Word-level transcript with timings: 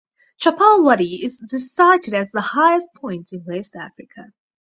Chappal 0.39 0.83
Wadi 0.83 1.23
is 1.23 1.43
cited 1.75 2.15
as 2.15 2.31
the 2.31 2.41
highest 2.41 2.87
point 2.95 3.31
in 3.33 3.45
West 3.45 3.75
Africa. 3.75 4.33